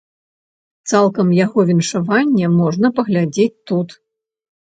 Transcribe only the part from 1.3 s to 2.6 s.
яго віншаванне